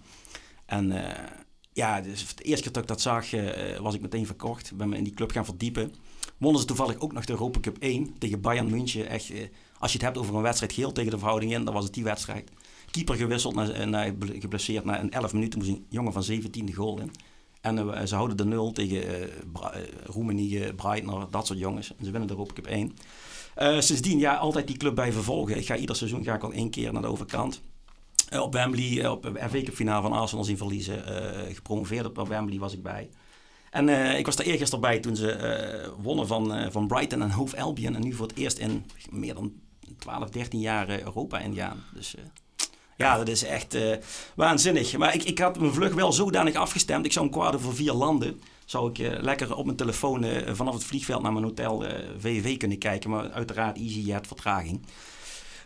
[0.66, 0.94] En
[1.74, 3.30] ja, dus de eerste keer dat ik dat zag,
[3.82, 4.78] was ik meteen verkocht.
[4.78, 5.94] Ben me in die club gaan verdiepen.
[6.38, 9.08] Wonnen ze toevallig ook nog de Europa Cup 1 tegen Bayern München.
[9.08, 9.32] Echt,
[9.80, 11.94] als je het hebt over een wedstrijd geel tegen de verhouding in, dan was het
[11.94, 12.52] die wedstrijd.
[12.96, 14.86] Keeper gewisseld, na, eh, na, geblesseerd.
[14.86, 17.12] Na een 11 minuten moest een jongen van 17 de goal in.
[17.62, 21.90] En eh, ze houden de nul tegen eh Roemenië, Breitner, dat soort jongens.
[21.90, 22.98] En ze winnen de Europa Cup 1.
[23.56, 25.58] Eh, sindsdien, ja, altijd die club bij vervolgen.
[25.58, 27.62] Ik ga ieder seizoen ga ik al één keer naar de overkant.
[28.40, 31.04] Op Wembley, op de FA Cup finale van Arsenal zien verliezen.
[31.54, 33.10] gepromoveerd op Wembley was ik bij.
[33.70, 37.96] En ik was daar eergisteren bij toen ze wonnen van, van Brighton en Hove Albion.
[37.96, 39.54] En nu voor het eerst in meer dan
[39.98, 41.84] 12, 13 jaar Europa ingaan.
[41.94, 42.16] Dus
[42.96, 43.98] ja, dat is echt eh,
[44.36, 44.98] waanzinnig.
[44.98, 47.06] Maar ik, ik had mijn vlug wel zodanig afgestemd.
[47.06, 48.42] Ik zou om kwart over vier landen.
[48.66, 51.86] Zou ik eh, lekker op mijn telefoon eh, vanaf het vliegveld naar mijn hotel
[52.20, 53.10] VVV kunnen kijken.
[53.10, 54.86] Maar uiteraard EasyJet vertraging.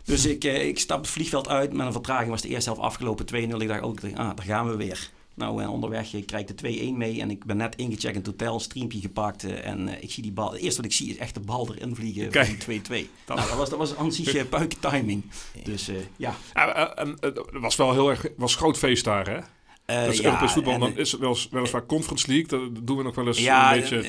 [0.04, 1.72] Dus ik, ik stap het vliegveld uit.
[1.72, 3.36] Met een vertraging was de eerste helft afgelopen 2-0.
[3.36, 5.10] Ik dacht ook, ah, daar gaan we weer.
[5.40, 7.20] Nou, en onderweg eh, krijg ik de 2-1 mee.
[7.20, 9.44] En ik ben net ingecheckt in het hotel, streampje gepakt.
[9.44, 10.52] eh, en eh, ik zie die bal.
[10.52, 12.46] Het eerste wat ik zie is echt de bal erin vliegen Kijk.
[12.62, 13.08] van die 2-2.
[13.26, 15.24] Nou, dat was, dat was aan zich puik timing.
[15.64, 16.34] Dus eh, ja.
[16.52, 19.38] Eh, eh, het was wel heel erg was groot feest daar, hè?
[19.84, 20.78] Eh, dat is ja, Europees voetbal.
[20.78, 22.46] Dan is het wel, weliswaar Conference League.
[22.72, 24.00] Dat doen we nog wel eens Ja, een beetje...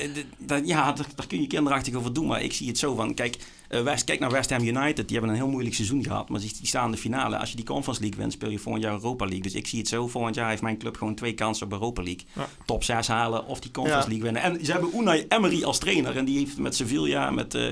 [0.48, 2.26] eh, ja daar, kun je kinderachtig over doen.
[2.26, 3.14] Maar ik zie het zo van...
[3.14, 3.42] Kijk, eh,
[3.80, 5.08] West, kijk naar West Ham United.
[5.08, 6.28] Die hebben een heel moeilijk seizoen gehad.
[6.28, 7.36] Maar die, die staan in de finale.
[7.38, 9.42] Als je die Conference League wint, speel je volgend jaar Europa League.
[9.42, 10.08] Dus ik zie het zo.
[10.08, 12.24] Volgend jaar heeft mijn club gewoon twee kansen op Europa League.
[12.32, 12.48] Ja.
[12.66, 14.14] Top 6 halen of die Conference Ja.
[14.16, 14.42] League winnen.
[14.58, 16.16] En ze hebben Unai Emery als trainer.
[16.16, 17.66] En die heeft met Sevilla, met eh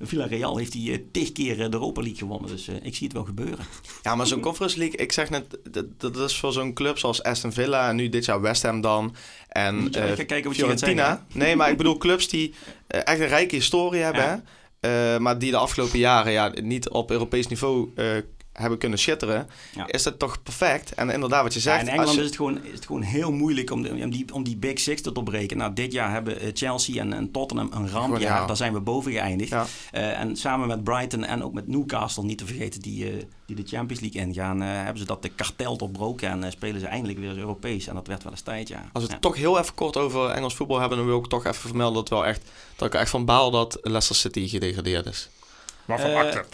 [0.00, 0.56] Villarreal...
[0.56, 2.50] heeft hij eh, tig keer eh, de Europa League gewonnen.
[2.50, 3.64] Dus eh, ik zie het wel gebeuren.
[4.02, 7.22] Ja, maar zo'n Conference League, ik zeg net, dat, dat is voor zo'n club zoals
[7.22, 9.14] Aston Villa en nu dit jaar West Ham dan.
[9.48, 11.26] En je eh, kijken wat je gaat Fiorentina.
[11.32, 12.54] Nee, maar ik bedoel clubs die
[12.86, 14.28] eh, echt een rijke historie hebben, Ja.
[14.28, 14.40] hè, eh,
[15.18, 18.06] maar die de afgelopen jaren ja, niet op Europees niveau eh,
[18.56, 19.48] hebben kunnen schitteren.
[19.74, 19.86] Ja.
[19.86, 20.94] Is dat toch perfect?
[20.94, 21.82] En inderdaad, wat je Ja, zegt.
[21.82, 24.34] in Engeland je- is, het gewoon, is het gewoon heel moeilijk om, de- om, die,
[24.34, 25.56] om die Big Six te doorbreken.
[25.56, 28.20] Nou, dit jaar hebben eh, Chelsea en, en Tottenham een rampjaar.
[28.40, 28.46] ja.
[28.46, 29.50] Daar zijn we boven geëindigd.
[29.50, 29.66] Ja.
[29.92, 33.56] Eh, en samen met Brighton en ook met Newcastle, niet te vergeten, die, eh, die
[33.56, 37.18] de Champions League ingaan, eh, hebben ze dat de kartel doorbroken en spelen ze eindelijk
[37.18, 37.86] weer Europees.
[37.86, 38.88] En dat werd wel eens tijd, ja.
[38.92, 41.44] Als we het toch heel even kort over Engels voetbal hebben, dan wil ik toch
[41.46, 42.42] even vermelden dat, wel echt,
[42.76, 45.28] dat ik echt van baal dat Leicester City gedegradeerd is.
[45.84, 46.44] Waarvan Eh, akte.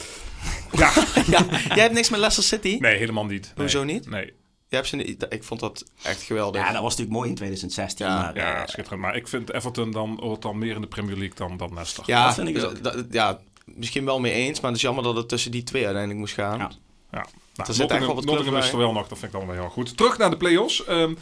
[0.72, 0.92] Ja,
[1.34, 2.76] ja, jij hebt niks met Leicester City?
[2.80, 3.42] nee, helemaal niet.
[3.44, 3.52] Nee.
[3.56, 4.10] Hoezo niet?
[4.10, 4.32] Nee.
[4.68, 5.26] Je hebt ze niet?
[5.28, 6.60] Ik vond dat echt geweldig.
[6.60, 8.06] Ja, dat was natuurlijk mooi in 2016.
[8.06, 8.20] Ja.
[8.22, 9.00] maar, Ja, eh, schitterend.
[9.02, 12.04] Maar ik vind Everton dan, hoort dan meer in de Premier League dan, dan Leicester.
[12.06, 15.04] Ja, Dat vind ik dus dat- ja, misschien wel mee eens, maar het is jammer
[15.04, 16.58] dat het tussen die twee uiteindelijk moest gaan.
[16.58, 16.70] Ja.
[17.12, 17.26] Ja.
[17.54, 19.48] Nou, Er zit wel Nottingham, wat Nottingham is er wel nog, dat vind ik dan
[19.48, 19.96] wel heel goed.
[19.96, 20.84] Terug naar de play-offs.
[20.84, 21.14] Ehm,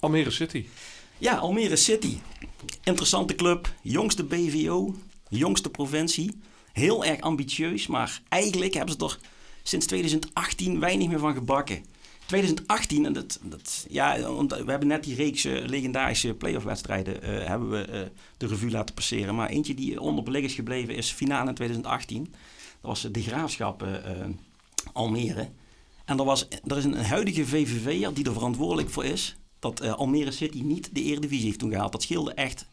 [0.00, 0.66] Almere City.
[1.18, 2.18] Ja, Almere City.
[2.84, 4.94] Interessante club, jongste BVO,
[5.28, 6.40] jongste provincie.
[6.76, 9.18] Heel erg ambitieus, maar eigenlijk hebben ze er
[9.62, 11.84] sinds 2018 weinig meer van gebakken.
[12.26, 17.46] 2018, en dat, dat, ja, we hebben net die reeks eh, legendarische playoff wedstrijden eh,
[17.46, 18.00] hebben we eh,
[18.36, 19.34] de revue laten passeren.
[19.34, 22.24] Maar eentje die onderbeleg is gebleven is finale in 2018.
[22.24, 22.30] Dat
[22.80, 23.86] was de Graafschap
[24.92, 25.48] Almere.
[26.04, 30.30] En er, was, er is een huidige VVV'er die er verantwoordelijk voor is dat Almere
[30.30, 31.92] City niet de Eredivisie heeft toen gehaald.
[31.92, 32.66] Dat scheelde echt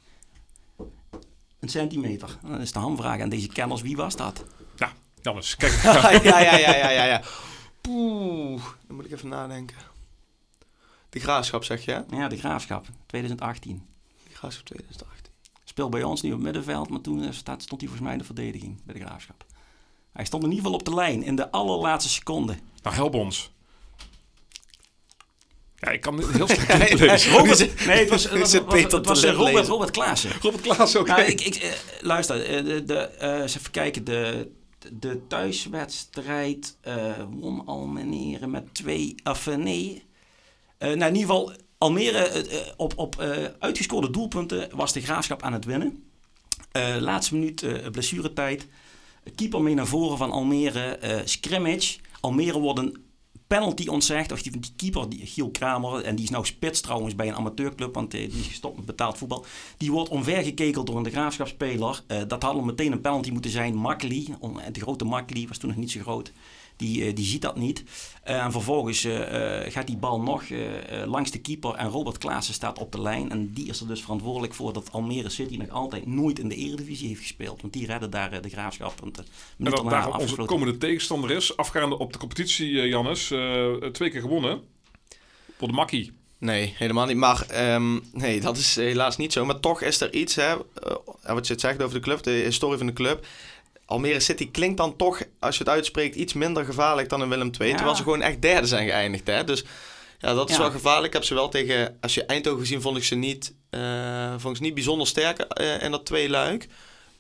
[1.63, 2.37] een centimeter.
[2.41, 4.43] Dan is de hamvraag aan deze kenners, wie was dat?
[4.75, 5.73] Ja, Jannes, kijk.
[5.83, 7.21] ja, ja, ja, ja, ja, ja.
[7.81, 9.77] Poeh, dan moet ik even nadenken.
[11.09, 12.17] De graafschap zeg je, hè?
[12.17, 13.85] Ja, de Graafschap, 2018.
[14.23, 15.33] De graafschap 2018.
[15.63, 18.25] Speelt bij ons nu op middenveld, maar toen staat, stond hij volgens mij in de
[18.25, 19.45] verdediging bij de Graafschap.
[20.11, 22.55] Hij stond in ieder geval op de lijn in de allerlaatste seconde.
[22.81, 23.51] Nou, Helbons.
[23.57, 23.62] Ja,
[25.93, 27.31] ik kan heel slecht lezen.
[27.31, 29.67] Robert, nee, het was, het was, Zit het was, Peter het was, te eh, Robert?
[29.67, 30.31] Robert Klaassen.
[30.41, 31.07] Robert Klaas ook.
[31.07, 34.03] Nou, ik, ik, eh, luister, eh, de, de, eens even kijken.
[34.03, 34.51] De,
[34.91, 36.77] de thuiswedstrijd
[37.29, 39.15] won Almere met twee...
[39.23, 40.03] Of nee.
[40.79, 42.45] Nou, in ieder geval, Almere
[42.77, 43.19] op, op
[43.59, 46.03] uitgescoorde doelpunten was de Graafschap aan het winnen.
[46.99, 48.67] Laatste minuut blessuretijd.
[49.35, 51.21] Keeper mee naar voren van Almere.
[51.25, 51.97] scrimmage.
[52.19, 53.03] Almere wordt een
[53.53, 54.31] penalty ontzegd.
[54.31, 57.93] Of die, keeper, die, Giel Kramer, en die is nou spits trouwens bij een amateurclub,
[57.93, 59.45] want eh, die is gestopt met betaald voetbal.
[59.77, 62.03] Die wordt omvergekekeld door een de graafschapsspeler.
[62.07, 63.75] Eh, dat had al meteen een penalty moeten zijn.
[63.75, 64.35] Makkeli,
[64.71, 66.31] de grote Makkeli, was toen nog niet zo groot.
[66.83, 67.83] Die, eh, die ziet dat niet.
[68.23, 70.43] Eh, en vervolgens eh, gaat die bal nog
[71.05, 73.31] langs de keeper en Robert Klaassen staat op de lijn.
[73.31, 76.55] En die is er dus verantwoordelijk voor dat Almere City nog altijd nooit in de
[76.55, 77.61] Eredivisie heeft gespeeld.
[77.61, 79.01] Want die redden daar de graafschap.
[79.01, 79.11] En
[79.57, 81.57] dat daar onze komende tegenstander is.
[81.57, 83.31] Afgaande op de competitie, eh, Jannes.
[83.31, 84.61] eh, twee keer gewonnen.
[85.57, 86.11] Voor de makkie.
[86.37, 87.17] Nee, helemaal niet.
[87.17, 89.45] Maar ehm, nee, dat is helaas niet zo.
[89.45, 90.55] Maar toch is er iets, hè,
[91.23, 93.25] wat je het zegt over de club, de historie van de club.
[93.93, 97.51] Almere City klinkt dan toch, als je het uitspreekt, iets minder gevaarlijk dan in Willem
[97.59, 97.69] II.
[97.69, 97.75] Ja.
[97.75, 99.27] Terwijl ze gewoon echt derde zijn geëindigd.
[99.27, 99.43] Hè?
[99.43, 99.63] Dus
[100.19, 100.61] ja, dat is Ja.
[100.61, 101.07] wel gevaarlijk.
[101.07, 104.49] Ik heb ze wel tegen, als je Eindhoven gezien, vond ik ze niet, eh, vond
[104.49, 106.67] ik ze niet bijzonder sterk eh, in dat twee luik.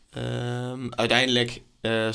[0.09, 2.07] Ehm, uiteindelijk, eh,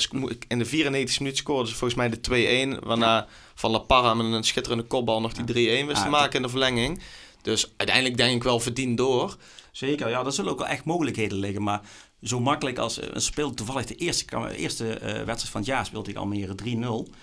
[0.47, 2.79] in de 94 minuten scoorden ze volgens mij de 2-1.
[2.87, 6.35] Waarna Van La Parra met een schitterende kopbal nog die 3-1 wist te dat- maken
[6.35, 7.01] in de verlenging.
[7.41, 9.35] Dus uiteindelijk denk ik wel verdiend door.
[9.71, 11.63] Zeker, ja, er zullen ook wel echt mogelijkheden liggen.
[11.63, 11.81] Maar
[12.23, 12.99] zo makkelijk als...
[12.99, 16.55] eh, We speelden toevallig de eerste, eerste eh, wedstrijd van het jaar speelde ik Almere
[16.63, 17.13] 3-0.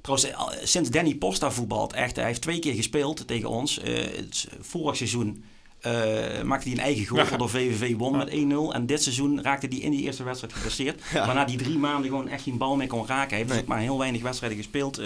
[0.00, 3.80] Trouwens, eh, sinds Danny Posta voetbalt, echt, hij heeft twee keer gespeeld tegen ons.
[3.82, 5.44] Het vorig seizoen
[6.44, 7.28] maakte hij een eigen goal, Ja.
[7.28, 8.72] waardoor VVV won met 1-0.
[8.74, 11.00] En dit seizoen raakte hij in die eerste wedstrijd geblesseerd.
[11.12, 11.26] Ja.
[11.26, 13.28] Waarna hij drie maanden gewoon echt geen bal meer kon raken.
[13.28, 15.00] Hij heeft dus ook maar heel weinig wedstrijden gespeeld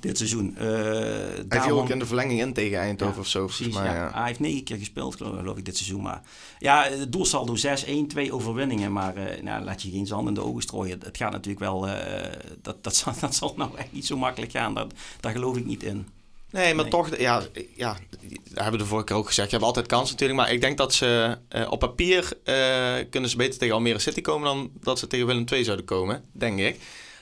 [0.00, 0.56] dit seizoen.
[0.56, 3.44] Eh, Hij viel daarom- ook in de verlenging in tegen Eindhoven ja, of zo.
[3.44, 3.94] Precies, mij, ja.
[3.94, 4.10] ja.
[4.14, 6.02] Hij heeft negen keer gespeeld, geloof ik, dit seizoen.
[6.02, 6.22] Maar
[6.58, 8.92] ja, het doelsaldo 6-1, twee overwinningen.
[8.92, 11.00] Maar eh, nou, laat je geen zand in de ogen strooien.
[11.04, 11.88] Het gaat natuurlijk wel...
[11.88, 12.32] eh,
[12.62, 14.74] dat, dat, zal, dat zal nou echt niet zo makkelijk gaan.
[14.74, 16.06] Dat, daar geloof ik niet in.
[16.50, 16.92] Nee, maar Nee.
[16.92, 17.42] toch, ja,
[17.76, 17.96] ja,
[18.28, 19.50] dat hebben we de vorige keer ook gezegd.
[19.50, 20.40] Je hebt altijd kans natuurlijk.
[20.40, 24.20] Maar ik denk dat ze eh, op papier eh, kunnen ze beter tegen Almere City
[24.20, 26.80] komen dan dat ze tegen Willem II zouden komen, denk ik.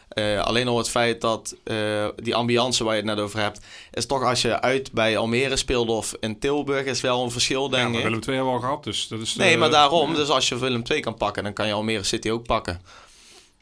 [0.08, 3.60] Eh, alleen al het feit dat eh, die ambiance waar je het net over hebt,
[3.92, 7.64] is toch als je uit bij Almere speelde of in Tilburg, is wel een verschil,
[7.64, 8.02] Ja, denk maar ik.
[8.04, 8.84] Willem II hebben we al gehad.
[8.84, 10.14] Dus dat is, Nee, eh, maar daarom.
[10.14, 12.80] Dus als je Willem II kan pakken, dan kan je Almere City ook pakken.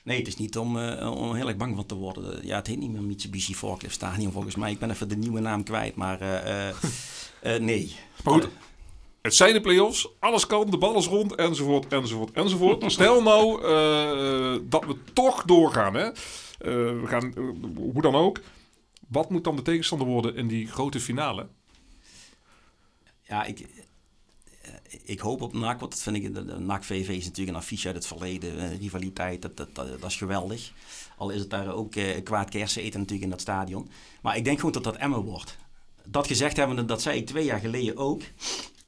[0.03, 2.39] Nee, het is niet om, eh, om heel erg bang van te worden.
[2.47, 4.71] Ja, het heet niet meer Mitsubishi Forklift Stadion volgens mij.
[4.71, 6.75] Ik ben even de nieuwe naam kwijt, maar eh, eh,
[7.41, 7.97] eh, nee.
[8.25, 8.49] Maar goed,
[9.27, 10.09] het zijn de play-offs.
[10.19, 12.85] Alles kan, de bal is rond, enzovoort, enzovoort, enzovoort.
[12.93, 15.95] Stel nou eh, dat we toch doorgaan.
[15.95, 16.07] Hè?
[16.07, 16.15] Eh,
[17.01, 17.43] we gaan, eh,
[17.77, 18.41] hoe dan ook.
[19.09, 21.47] Wat moet dan de tegenstander worden in die grote finale?
[23.23, 23.67] Ja, ik,
[25.03, 27.62] ik hoop op NAC, want dat vind ik, de, de NAC VV is natuurlijk een
[27.62, 30.73] affiche uit het verleden, rivaliteit, dat, dat, dat, dat is geweldig.
[31.17, 31.93] Al is het daar ook
[32.25, 33.91] kwaad kersen eten natuurlijk in dat stadion.
[34.23, 35.57] Maar ik denk gewoon dat dat Emmen wordt.
[36.05, 38.23] Dat gezegd hebbende, dat zei ik twee jaar geleden ook.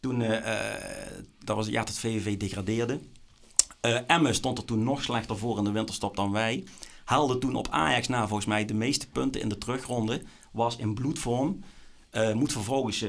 [0.01, 3.01] Toen, eh, eh, dat was het jaar dat VVV degradeerde.
[3.81, 6.65] Eh Emmen stond er toen nog slechter voor in de winterstop dan wij.
[7.05, 10.23] Haalde toen op Ajax na volgens mij de meeste punten in de terugronde.
[10.53, 11.61] Was in bloedvorm.
[12.35, 13.05] Moet vervolgens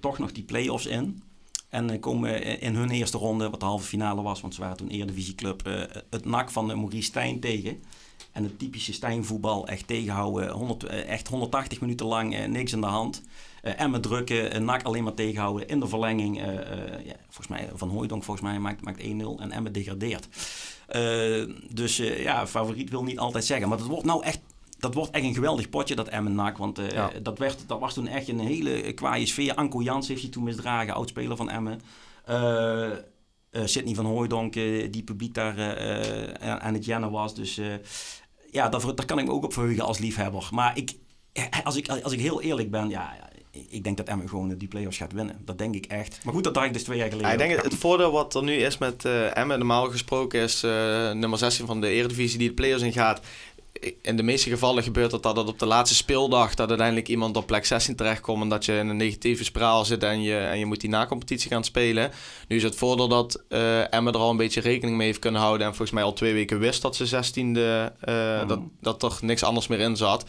[0.00, 1.22] toch nog die play-offs in.
[1.68, 4.88] En komen in hun eerste ronde, wat de halve finale was, want ze waren toen
[4.88, 7.82] Eredivisieclub, eh het NAC van de Maurice Stijn tegen.
[8.32, 12.86] En het typische Stijn-voetbal echt tegenhouden, 100, eh, echt 180 minuten lang niks in de
[12.86, 13.22] hand.
[13.62, 15.68] Eh Emmen drukken, eh, NAC alleen maar tegenhouden.
[15.68, 16.46] In de verlenging, eh,
[17.06, 20.28] ja, volgens mij Van Hooijdonk volgens mij maakt, maakt 1-0 en Emmen degradeert.
[21.70, 23.68] Dus ja, favoriet wil niet altijd zeggen.
[23.68, 24.40] Maar dat wordt nou echt,
[24.78, 26.56] dat wordt echt een geweldig potje, dat Emmen NAC.
[26.58, 27.10] Want Ja.
[27.22, 29.54] dat, werd, dat was toen echt een hele kwaaie sfeer.
[29.54, 31.80] Anko Jans heeft hij toen misdragen, oudspeler van Emmen.
[32.24, 32.90] Eh,
[33.64, 34.52] Sidney van Hooijdonk,
[34.92, 35.58] die publiek daar
[36.40, 37.34] aan het jennen was.
[37.34, 37.60] Dus
[38.50, 40.48] ja, daar, daar kan ik me ook op verheugen als liefhebber.
[40.50, 40.94] Maar ik,
[41.64, 44.96] als, ik, als ik heel eerlijk ben, ja, ik denk dat Emmen gewoon die play-offs
[44.96, 45.36] gaat winnen.
[45.44, 46.20] Dat denk ik echt.
[46.24, 47.26] Maar goed, dat dacht ik dus twee jaar geleden.
[47.26, 50.62] Ja, ik denk het, het voordeel wat er nu is met Emmen, normaal gesproken is
[50.62, 50.70] eh,
[51.10, 53.20] nummer 16 van de Eredivisie die de play-offs ingaat.
[54.02, 57.46] In de meeste gevallen gebeurt dat het op de laatste speeldag dat uiteindelijk iemand op
[57.46, 60.66] plek 16 terechtkomt en dat je in een negatieve spiraal zit en je, en je
[60.66, 62.10] moet die na-competitie gaan spelen.
[62.48, 63.42] Nu is het voordeel dat
[63.90, 66.32] Emmen er al een beetje rekening mee heeft kunnen houden en volgens mij al twee
[66.32, 70.24] weken wist dat ze 16e, eh, dat, dat er niks anders meer in zat.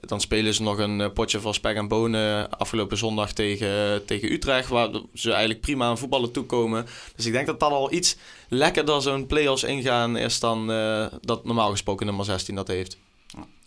[0.00, 4.32] Dan spelen ze nog een eh, potje van spek en bonen afgelopen zondag tegen, tegen
[4.32, 4.68] Utrecht.
[4.68, 6.86] Waar ze eigenlijk prima aan voetballen toekomen.
[7.16, 8.16] Dus ik denk dat dat al iets
[8.48, 12.98] lekkerder zo'n play-offs ingaan is dan eh, dat normaal gesproken nummer 16 dat heeft.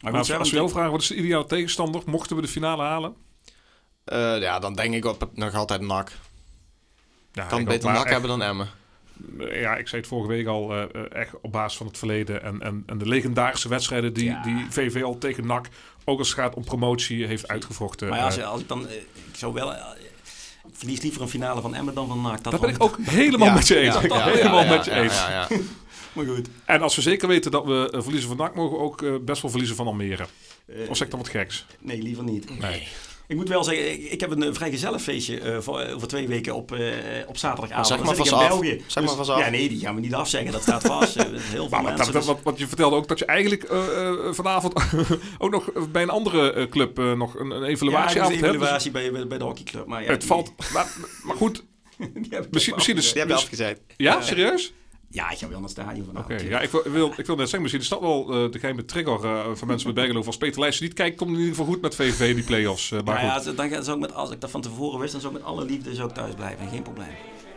[0.02, 2.02] Maar als, als we jou vragen, wat is de ideale tegenstander?
[2.06, 3.15] Mochten we de finale halen?
[4.04, 6.12] Eh, ja, dan denk ik op nog altijd NAC.
[7.32, 8.69] Ja, Kan ik beter NAC echt- hebben dan Emmen.
[9.39, 12.43] Ja, ik zei het vorige week al, eh, eh, echt op basis van het verleden
[12.43, 14.41] en, en, en de legendarische wedstrijden die, Ja.
[14.43, 15.67] die VV al tegen NAC,
[16.06, 18.10] ook als het gaat om promotie, heeft uitgevochten.
[18.10, 18.88] Maar ja, als, Eh, als ik dan...
[18.89, 19.71] ik zou wel...
[19.71, 19.80] ik
[20.73, 22.43] verlies liever een finale van Emmen dan van NAC.
[22.43, 23.93] Dat ben ik ook helemaal Ja, met je eens.
[24.02, 25.13] ja, helemaal met je eens.
[25.15, 25.47] ja, ja.
[26.13, 26.49] Maar goed.
[26.65, 29.52] En als we zeker weten dat we verliezen van NAC, mogen we ook best wel
[29.52, 30.23] verliezen van Almere.
[30.88, 31.65] Of zeg ik dan wat geks?
[31.80, 32.60] Nee, liever niet.
[32.60, 32.88] Nee.
[33.28, 36.08] Ik moet wel zeggen, ik, heb een eh, vrij gezellig feestje eh, voor, eh, over
[36.08, 36.72] twee weken op,
[37.28, 37.88] op zaterdagavond.
[37.88, 38.48] Zeg maar.
[38.48, 38.82] België.
[38.88, 39.40] Zeg maar vast af.
[39.40, 40.52] Ja, nee, die gaan we niet afzeggen.
[40.52, 41.16] Dat staat vast.
[41.24, 42.06] Heel veel Maar mensen.
[42.06, 43.68] dat- dus- wat, wat je vertelde ook dat je eigenlijk
[44.36, 44.74] vanavond
[45.38, 48.56] ook nog bij een andere club nog een, een ja, evaluatieavond dus hebt.
[48.56, 49.86] evaluatie bij, bij, bij de hockeyclub.
[49.86, 50.52] Maar ja, het die- valt.
[50.74, 50.88] Maar,
[51.24, 51.64] maar goed,
[51.98, 53.12] die heb ik misschien, misschien is.
[53.12, 53.82] Die heb je mis- afgezet.
[53.98, 54.74] ja, serieus?
[55.13, 56.41] Ja, ik ga wel naar het stadion vanavond.
[56.41, 58.60] Oké, ja, ik wil, wil, ik wil net zeggen, misschien is dat wel eh, de
[58.60, 60.23] geheime trigger eh, van mensen met Bergelo.
[60.26, 62.91] Als Peter Leijsen niet kijkt, komt in ieder geval goed met VVV in die play-offs.
[62.91, 63.45] eh, maar goed.
[63.45, 65.39] ja, dan ga- zou ik met, als ik dat van tevoren wist, dan zou ik
[65.39, 66.67] met alle liefde zou ik thuis blijven.
[66.69, 67.08] Geen probleem.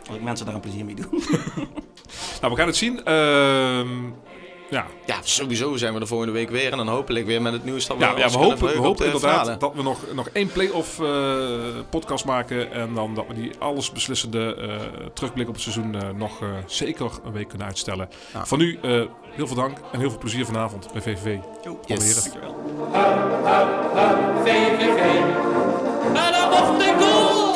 [0.07, 1.07] Als ik mensen daar een plezier mee doe.
[2.41, 3.03] Nou, we gaan het zien.
[3.05, 3.87] Ehm,
[4.69, 6.71] ja, Ja, sowieso zijn we er volgende week weer.
[6.71, 8.97] En dan hopelijk weer met het nieuws dat we ja, ja we hopen, we hopen
[8.97, 9.57] de inderdaad finale.
[9.57, 11.07] dat we nog, nog één play-off eh,
[11.89, 12.71] podcast maken.
[12.71, 16.47] En dan dat we die alles beslissende eh, terugblik op het seizoen eh, nog eh,
[16.65, 18.09] zeker een week kunnen uitstellen.
[18.33, 18.45] Ja.
[18.45, 19.01] Van nu eh,
[19.31, 21.37] heel veel dank en heel veel plezier vanavond bij VVV.
[21.85, 22.23] Yes.
[22.23, 22.55] Dankjewel.
[24.43, 24.99] VVV.
[26.13, 27.55] En dan mocht de goal.